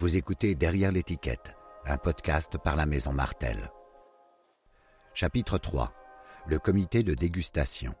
[0.00, 3.72] Vous écoutez Derrière l'étiquette, un podcast par la Maison Martel.
[5.12, 5.92] Chapitre 3.
[6.46, 7.96] Le comité de dégustation.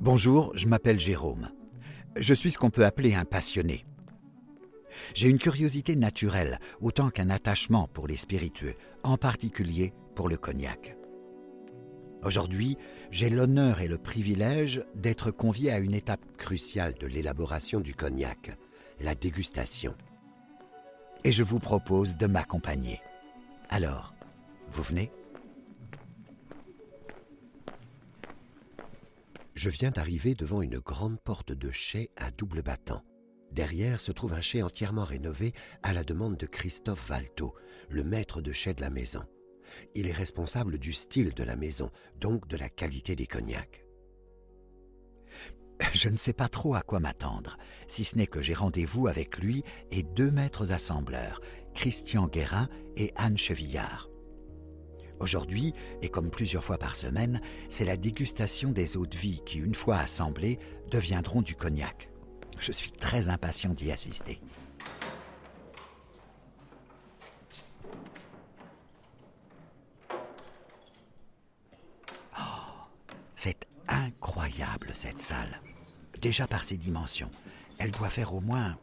[0.00, 1.50] Bonjour, je m'appelle Jérôme.
[2.16, 3.84] Je suis ce qu'on peut appeler un passionné.
[5.12, 10.96] J'ai une curiosité naturelle autant qu'un attachement pour les spiritueux, en particulier pour le cognac.
[12.24, 12.78] Aujourd'hui,
[13.10, 18.56] j'ai l'honneur et le privilège d'être convié à une étape cruciale de l'élaboration du cognac,
[19.00, 19.94] la dégustation.
[21.22, 23.00] Et je vous propose de m'accompagner.
[23.68, 24.14] Alors,
[24.72, 25.12] vous venez?
[29.54, 33.02] Je viens d'arriver devant une grande porte de chai à double battant.
[33.52, 35.52] Derrière se trouve un chai entièrement rénové
[35.82, 37.54] à la demande de Christophe Valto,
[37.90, 39.24] le maître de chai de la maison.
[39.94, 43.84] Il est responsable du style de la maison, donc de la qualité des cognacs.
[45.92, 49.38] Je ne sais pas trop à quoi m'attendre, si ce n'est que j'ai rendez-vous avec
[49.38, 51.40] lui et deux maîtres assembleurs,
[51.74, 54.08] Christian Guérin et Anne Chevillard.
[55.20, 59.58] Aujourd'hui, et comme plusieurs fois par semaine, c'est la dégustation des eaux de vie qui,
[59.58, 60.58] une fois assemblées,
[60.90, 62.10] deviendront du cognac.
[62.58, 64.40] Je suis très impatient d'y assister.
[73.36, 75.60] C'est incroyable cette salle.
[76.24, 77.30] Déjà par ses dimensions,
[77.76, 78.78] elle doit faire au moins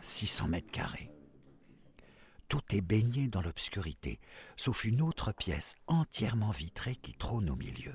[0.00, 1.10] 600 mètres carrés.
[2.48, 4.18] Tout est baigné dans l'obscurité,
[4.56, 7.92] sauf une autre pièce entièrement vitrée qui trône au milieu.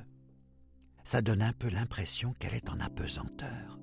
[1.04, 3.80] Ça donne un peu l'impression qu'elle est en apesanteur.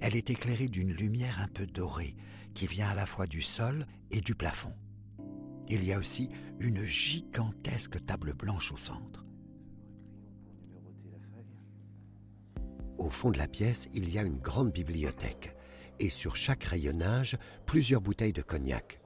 [0.00, 2.16] Elle est éclairée d'une lumière un peu dorée
[2.54, 4.74] qui vient à la fois du sol et du plafond.
[5.68, 9.24] Il y a aussi une gigantesque table blanche au centre.
[13.02, 15.56] Au fond de la pièce, il y a une grande bibliothèque
[15.98, 17.36] et sur chaque rayonnage,
[17.66, 19.00] plusieurs bouteilles de cognac.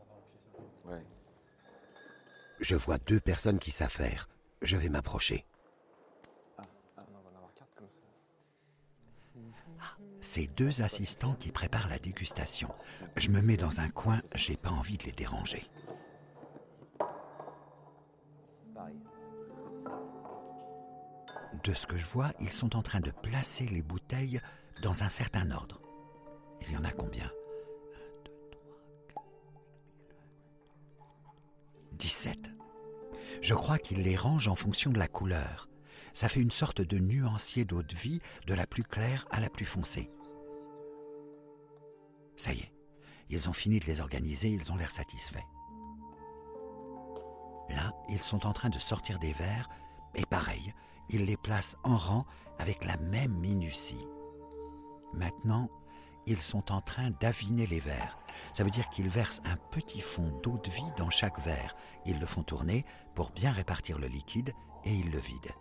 [2.60, 4.28] Je vois deux personnes qui s'affairent.
[4.60, 5.46] Je vais m'approcher.
[10.20, 12.68] C'est deux assistants qui préparent la dégustation.
[13.16, 15.70] Je me mets dans un coin, j'ai pas envie de les déranger.
[21.64, 24.40] De ce que je vois, ils sont en train de placer les bouteilles
[24.82, 25.80] dans un certain ordre.
[26.62, 27.30] Il y en a combien?
[31.92, 32.50] 17.
[33.40, 35.68] Je crois qu'ils les rangent en fonction de la couleur.
[36.12, 39.50] Ça fait une sorte de nuancier d'eau de vie de la plus claire à la
[39.50, 40.10] plus foncée.
[42.36, 42.72] Ça y est,
[43.28, 45.44] ils ont fini de les organiser, ils ont l'air satisfaits.
[47.70, 49.68] Là, ils sont en train de sortir des verres,
[50.14, 50.72] et pareil,
[51.10, 52.26] ils les placent en rang
[52.58, 54.06] avec la même minutie.
[55.12, 55.68] Maintenant,
[56.26, 58.18] ils sont en train d'aviner les verres.
[58.52, 61.76] Ça veut dire qu'ils versent un petit fond d'eau de vie dans chaque verre.
[62.04, 62.84] Ils le font tourner
[63.14, 64.52] pour bien répartir le liquide
[64.84, 65.54] et ils le vident.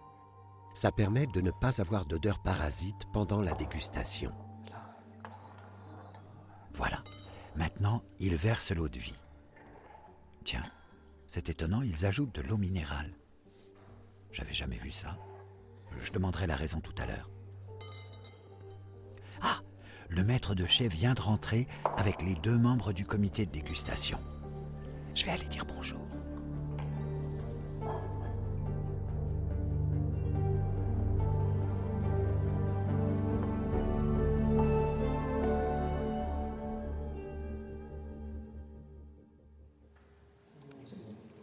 [0.73, 4.33] Ça permet de ne pas avoir d'odeur parasite pendant la dégustation.
[6.73, 7.01] Voilà.
[7.55, 9.15] Maintenant, ils versent l'eau de vie.
[10.43, 10.65] Tiens,
[11.27, 13.15] c'est étonnant, ils ajoutent de l'eau minérale.
[14.31, 15.17] J'avais jamais vu ça.
[16.05, 17.31] Je demanderai la raison tout à l'heure.
[19.41, 19.61] Ah
[20.07, 21.67] Le maître de chai vient de rentrer
[21.97, 24.19] avec les deux membres du comité de dégustation.
[25.15, 25.99] Je vais aller dire bonjour.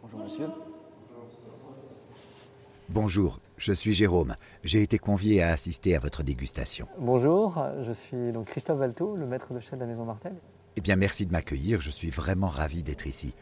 [0.01, 0.47] Bonjour monsieur.
[2.93, 4.35] Bonjour, je suis Jérôme.
[4.63, 6.87] J'ai été convié à assister à votre dégustation.
[6.99, 10.35] Bonjour, je suis donc Christophe Valto, le maître de chef de la Maison Martel.
[10.77, 11.81] Eh bien, merci de m'accueillir.
[11.81, 13.33] Je suis vraiment ravi d'être ici.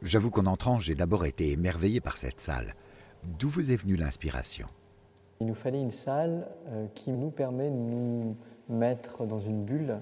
[0.00, 2.76] J'avoue qu'en entrant, j'ai d'abord été émerveillé par cette salle.
[3.24, 4.68] D'où vous est venue l'inspiration?
[5.40, 8.36] Il nous fallait une salle euh, qui nous permet de nous
[8.68, 9.98] mettre dans une bulle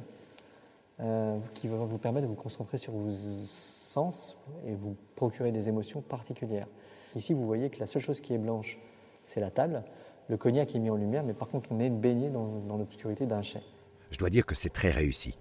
[1.00, 5.70] euh, qui va vous permettre de vous concentrer sur vos sens et vous procurer des
[5.70, 6.68] émotions particulières.
[7.16, 8.78] Ici, vous voyez que la seule chose qui est blanche,
[9.28, 9.84] c'est la table.
[10.28, 13.26] Le cognac est mis en lumière, mais par contre, on est baigné dans, dans l'obscurité
[13.26, 13.60] d'un chai.
[14.10, 15.38] Je dois dire que c'est très réussi.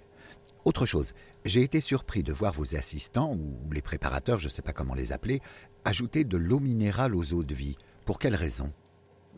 [0.66, 1.13] Autre chose,
[1.45, 4.94] j'ai été surpris de voir vos assistants, ou les préparateurs, je ne sais pas comment
[4.94, 5.39] les appeler,
[5.86, 7.78] ajouter de l'eau minérale aux eaux de vie.
[8.06, 8.72] Pour quelle raison?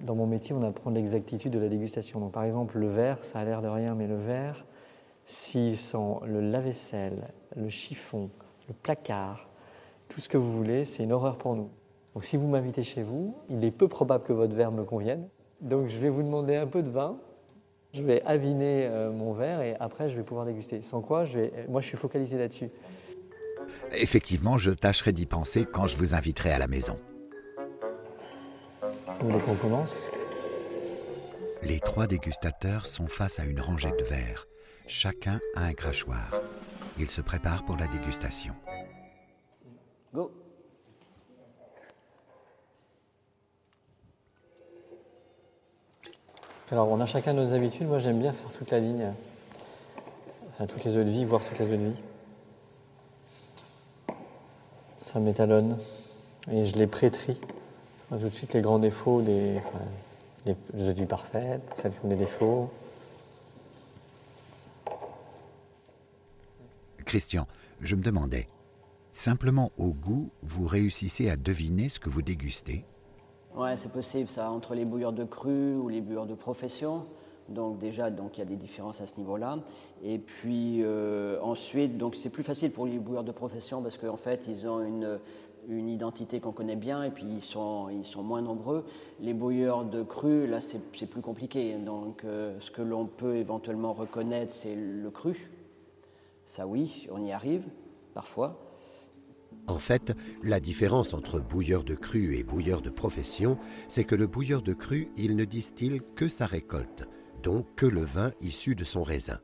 [0.02, 2.20] Dans mon métier, on apprend l'exactitude de la dégustation.
[2.20, 4.66] Donc, par exemple, le verre, ça a l'air de rien, mais le verre,
[5.26, 8.32] s'il sent le lave-vaisselle, le chiffon,
[8.68, 9.48] le placard,
[10.08, 11.70] tout ce que vous voulez, c'est une horreur pour nous.
[12.20, 15.30] Donc si vous m'invitez chez vous, il est peu probable que votre verre me convienne.
[15.62, 17.18] Donc je vais vous demander un peu de vin
[17.94, 20.82] Je vais aviner euh, mon verre et après je vais pouvoir déguster.
[20.82, 22.72] Sans quoi, je vais, moi je suis focalisé là-dessus.
[23.94, 27.00] Effectivement, je tâcherai d'y penser quand je vous inviterai à la maison.
[29.22, 30.04] Voulez qu'on commence
[31.64, 34.46] Les trois dégustateurs sont face à une rangée de verres.
[34.90, 36.32] Chacun a un crachoir.
[37.00, 38.56] Ils se préparent pour la dégustation.
[40.14, 40.49] Go
[46.72, 47.88] Alors on a chacun nos habitudes.
[47.88, 49.12] Moi j'aime bien faire toute la ligne,
[50.52, 52.00] enfin toutes les eaux de vie, voir toutes les eaux de vie.
[55.00, 55.80] Ça m'étalonne
[56.52, 57.40] et je les prétrie.
[58.10, 59.80] Tout de suite les grands défauts, des, enfin,
[60.46, 62.72] les eaux de vie parfaites, celles qui ont des défauts.
[67.06, 67.48] Christian,
[67.82, 68.48] je me demandais,
[69.12, 72.86] simplement au goût, vous réussissez à deviner ce que vous dégustez?
[73.60, 77.04] Ouais, c'est possible ça, entre les bouilleurs de cru ou les bouilleurs de profession.
[77.50, 79.60] Donc déjà, donc il y a des différences à ce niveau-là.
[80.02, 84.16] Et puis euh, ensuite, donc c'est plus facile pour les bouilleurs de profession parce qu'en
[84.16, 85.20] fait, ils ont une,
[85.68, 88.86] une identité qu'on connaît bien et puis ils sont, ils sont moins nombreux.
[89.20, 91.76] Les bouilleurs de cru, là, c'est c'est plus compliqué.
[91.76, 95.52] Donc euh, ce que l'on peut éventuellement reconnaître, c'est le cru.
[96.46, 97.68] Ça oui, on y arrive
[98.14, 98.69] parfois.
[99.70, 104.26] En fait, la différence entre bouilleur de cru et bouilleur de profession, c'est que le
[104.26, 107.08] bouilleur de cru, il ne distille que sa récolte,
[107.44, 109.40] donc que le vin issu de son raisin.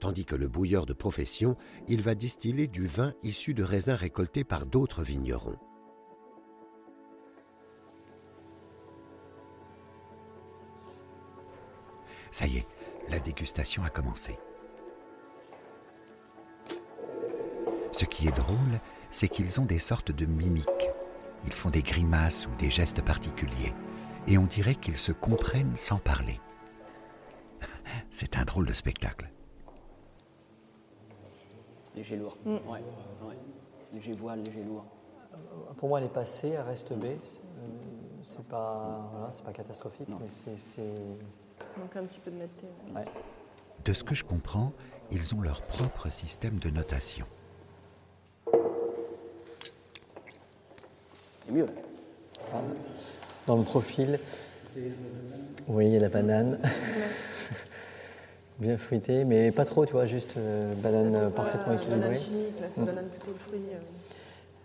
[0.00, 4.42] Tandis que le bouilleur de profession, il va distiller du vin issu de raisins récoltés
[4.42, 5.58] par d'autres vignerons.
[12.32, 12.66] Ça y est,
[13.10, 14.38] la dégustation a commencé.
[17.98, 18.78] Ce qui est drôle,
[19.10, 20.88] c'est qu'ils ont des sortes de mimiques.
[21.44, 23.74] Ils font des grimaces ou des gestes particuliers.
[24.28, 26.38] Et on dirait qu'ils se comprennent sans parler.
[28.10, 29.28] C'est un drôle de spectacle.
[31.96, 32.38] Léger lourd.
[32.46, 32.54] Ouais,
[33.26, 33.36] ouais.
[33.92, 34.84] Léger voile, léger lourd.
[35.78, 37.04] Pour moi, elle est passée, elle reste B.
[37.04, 37.16] Euh,
[38.22, 40.94] C'est pas, voilà, c'est pas catastrophique, mais c'est- c'est.
[41.80, 42.66] Donc un petit peu de netteté.
[42.88, 43.00] ouais.
[43.00, 43.04] ouais.
[43.84, 44.72] De ce que je comprends,
[45.10, 47.26] ils ont leur propre système de notation.
[51.48, 51.66] C'est mieux.
[53.46, 54.18] Dans le profil,
[55.68, 56.58] oui, il y a la banane.
[58.58, 62.18] Bien fruitée, mais pas trop, tu vois, juste euh, banane euh, parfaitement Voilà, banane équilibrée.
[62.18, 62.86] chimique, là c'est Mm.
[62.86, 63.60] banane plutôt le fruit.
[63.72, 63.78] euh.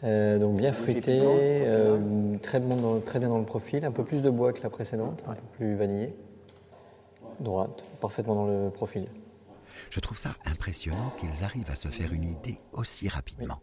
[0.05, 4.03] Euh, donc bien fruitée, euh, très, bon dans- très bien dans le profil, un peu
[4.03, 6.13] plus de bois que la précédente, un peu plus vanillée.
[7.39, 9.05] Droite, parfaitement dans le profil.
[9.91, 13.59] Je trouve ça impressionnant qu'ils arrivent à se faire une idée aussi rapidement.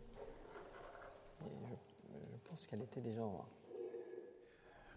[2.61, 3.45] Pense qu'elle était déjà en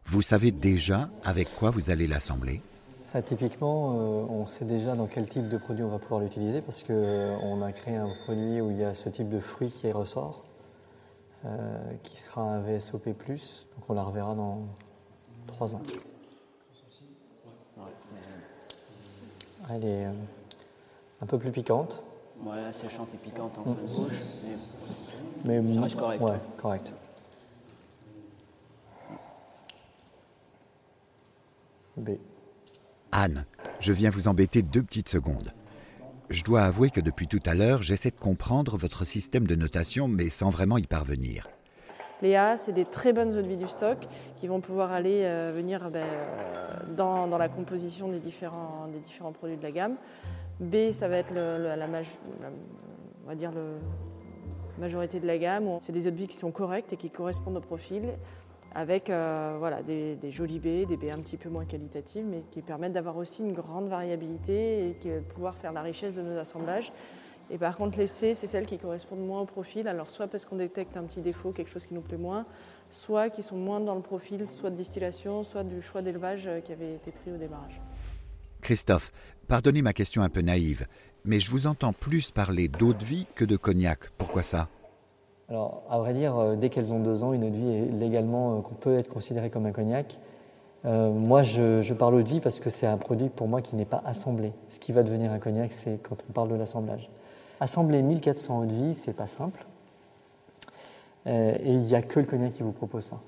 [0.06, 2.62] Vous savez déjà avec quoi vous allez l'assembler?
[3.04, 6.62] Ça, typiquement, euh, on sait déjà dans quel type de produit on va pouvoir l'utiliser
[6.62, 9.89] parce qu'on a créé un produit où il y a ce type de fruit qui
[9.92, 10.44] ressort,
[11.45, 14.63] euh, qui sera un VSOP+, donc on la reverra dans
[15.48, 15.81] trois ans.
[19.69, 20.12] Elle est euh,
[21.21, 22.04] un peu plus piquante,
[22.44, 24.19] Ouais, séchante et piquante en fin de bouche.
[25.45, 26.21] mais mais Ça reste correct.
[26.21, 26.94] Ouais, correct.
[31.98, 32.12] B.
[33.12, 33.45] Anne,
[33.80, 35.54] je viens vous embêter deux petites secondes.
[36.30, 40.08] Je dois avouer que depuis tout à l'heure, j'essaie de comprendre votre système de notation,
[40.08, 41.44] mais sans vraiment y parvenir.
[42.22, 43.98] Les A, c'est des très bonnes eaux de vie du stock
[44.38, 49.00] qui vont pouvoir aller euh, venir ben, euh, dans, dans la composition des différents, des
[49.00, 49.96] différents produits de la gamme.
[50.60, 52.50] B, ça va être le- le- la, maj- la-
[53.25, 53.74] on va dire le
[54.79, 55.67] majorité de la gamme.
[55.82, 58.03] C'est des eaux de vie qui sont correctes et qui correspondent au profil,
[58.75, 62.44] avec euh, voilà, des, des jolis baies, des baies un petit peu moins qualitatives, mais
[62.51, 66.38] qui permettent d'avoir aussi une grande variabilité et de pouvoir faire la richesse de nos
[66.38, 66.92] assemblages.
[67.51, 69.88] Et par contre, les C, c'est celles qui correspondent moins au profil.
[69.88, 72.46] Alors, soit parce qu'on détecte un petit défaut, quelque chose qui nous plaît moins,
[72.89, 76.62] soit qui sont moins dans le profil, soit de distillation, soit du choix d'élevage euh,
[76.62, 77.80] qui avait été pris au démarrage.
[78.62, 79.12] Christophe,
[79.48, 80.88] pardonnez ma question un peu naïve,
[81.25, 84.10] mais je vous entends plus parler d'eau de vie que de cognac.
[84.18, 84.70] Pourquoi ça?
[85.53, 87.91] Alors, à vrai dire, euh, dès qu'elles ont deux ans, une eau de vie est
[87.91, 90.17] légalement, euh, qu'on peut être considérée comme un cognac.
[90.83, 93.75] Euh, moi, je, parle eau de vie parce que c'est un produit pour moi qui
[93.75, 94.51] n'est pas assemblé.
[94.69, 97.07] Ce qui va devenir un cognac, c'est quand on parle de l'assemblage.
[97.60, 99.63] Assembler 1400 eau de vie, c'est pas simple.
[101.27, 103.19] Et il n'y a que le cognac qui vous propose ça.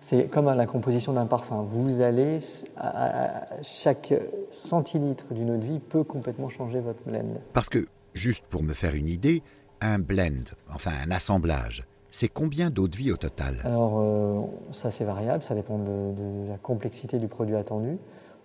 [0.00, 1.62] C'est comme à la composition d'un parfum.
[1.66, 2.40] Vous allez,
[2.76, 4.12] à chaque
[4.50, 7.40] centilitre d'une eau de vie peut complètement changer votre blend.
[7.54, 9.42] Parce que, juste pour me faire une idée,
[9.82, 13.56] un blend, enfin un assemblage, c'est combien d'eau de vie au total?
[13.64, 17.98] Alors, euh, ça c'est variable, ça dépend de, la complexité du produit attendu.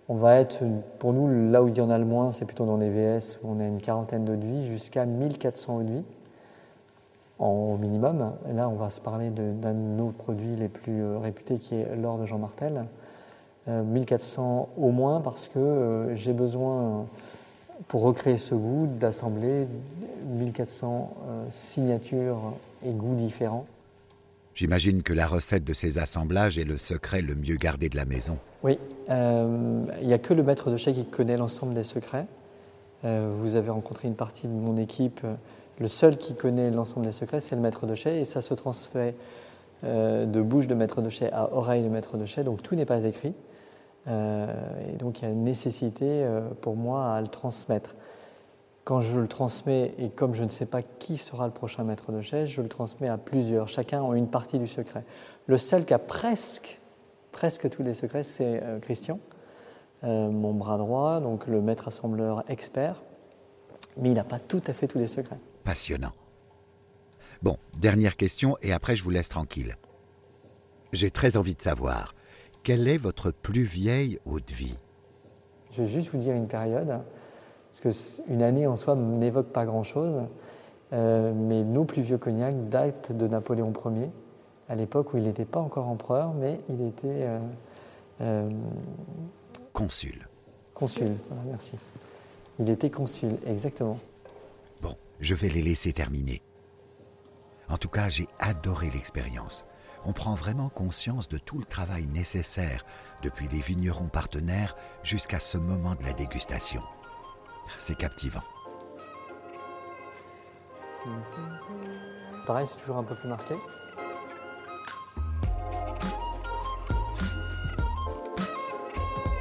[0.08, 0.62] On va être,
[0.98, 3.38] pour nous, là où il y en a le moins, c'est plutôt dans les VS
[3.42, 6.04] où on a une quarantaine d'eau de vie, jusqu'à 1400 eau de vie
[7.38, 8.32] en minimum.
[8.52, 11.94] Là, on va se parler d'un de, nos produits les plus euh, réputés qui est
[11.94, 12.86] l'or de Jean Martel.
[13.66, 17.04] 1400 au moins parce que j'ai besoin,
[17.86, 19.66] pour recréer ce goût, d'assembler
[20.26, 21.14] 1400
[21.50, 22.54] signatures
[22.84, 23.66] et goûts différents.
[24.58, 28.04] J'imagine que la recette de ces assemblages est le secret le mieux gardé de la
[28.04, 28.38] maison.
[28.64, 28.76] Oui,
[29.08, 32.26] euh, il n'y a que le maître de chai qui connaît l'ensemble des secrets.
[33.04, 35.20] Euh, vous avez rencontré une partie de mon équipe.
[35.78, 38.52] Le seul qui connaît l'ensemble des secrets, c'est le maître de chai, et ça se
[38.52, 39.14] transmet
[39.84, 42.74] euh, de bouche de maître de chai à oreille de maître de chai, donc tout
[42.74, 43.34] n'est pas écrit.
[44.08, 46.26] Et donc il y a une nécessité
[46.60, 47.94] pour moi à le transmettre.
[48.84, 52.10] Quand je le transmets, et comme je ne sais pas qui sera le prochain maître
[52.10, 53.68] de chaise, je le transmets à plusieurs.
[53.68, 55.04] Chacun a une partie du secret.
[55.46, 56.80] Le seul qui a presque,
[57.30, 59.20] presque tous les secrets, c'est euh, Christian,
[60.04, 63.02] euh, mon bras droit, donc le maître assembleur expert.
[63.98, 65.38] Mais il n'a pas tout à fait tous les secrets.
[65.64, 66.12] Passionnant.
[67.42, 69.76] Bon, dernière question, et après je vous laisse tranquille.
[70.94, 72.14] J'ai très envie de savoir,
[72.62, 74.76] quelle est votre plus vieille eau de vie
[75.72, 77.00] Je vais juste vous dire une période.
[77.82, 80.26] Parce qu'une année en soi n'évoque pas grand-chose,
[80.92, 84.10] euh, mais nos plus vieux cognacs datent de Napoléon Ier,
[84.68, 87.06] à l'époque où il n'était pas encore empereur, mais il était...
[87.06, 87.38] Euh,
[88.20, 88.48] euh,
[89.72, 90.26] consul.
[90.74, 91.12] Consul,
[91.46, 91.76] merci.
[92.58, 93.98] Il était consul, exactement.
[94.82, 96.42] Bon, je vais les laisser terminer.
[97.68, 99.64] En tout cas, j'ai adoré l'expérience.
[100.06, 102.84] On prend vraiment conscience de tout le travail nécessaire,
[103.22, 106.82] depuis des vignerons partenaires jusqu'à ce moment de la dégustation.
[107.78, 108.42] C'est captivant.
[112.46, 113.54] Pareil, c'est toujours un peu plus marqué.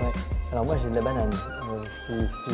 [0.02, 0.12] Ouais.
[0.52, 2.54] Alors moi j'ai de la banane, euh, ce, qui, ce, qui,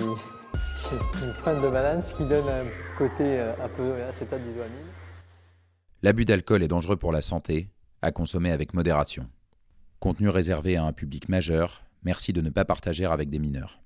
[1.19, 4.87] ce, une pointe de banane, ce qui donne un côté euh, un peu acétate-d'isoamine.
[6.01, 7.69] L'abus d'alcool est dangereux pour la santé,
[8.03, 9.29] à consommer avec modération.
[9.99, 13.79] Contenu réservé à un public majeur, merci de ne pas partager avec des mineurs.